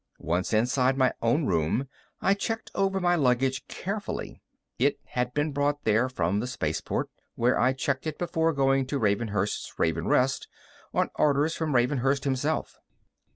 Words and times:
Once 0.17 0.51
inside 0.51 0.97
my 0.97 1.13
own 1.21 1.45
room, 1.45 1.87
I 2.21 2.33
checked 2.33 2.71
over 2.73 2.99
my 2.99 3.15
luggage 3.15 3.67
carefully. 3.67 4.41
It 4.79 4.97
had 5.05 5.31
been 5.35 5.51
brought 5.51 5.83
there 5.83 6.09
from 6.09 6.39
the 6.39 6.47
spaceport, 6.47 7.11
where 7.35 7.59
I'd 7.59 7.77
checked 7.77 8.07
it 8.07 8.17
before 8.17 8.51
going 8.51 8.87
to 8.87 8.97
Ravenhurst's 8.99 9.77
Raven's 9.77 10.07
Rest, 10.07 10.47
on 10.91 11.11
orders 11.19 11.53
from 11.55 11.75
Ravenhurst 11.75 12.23
himself. 12.23 12.79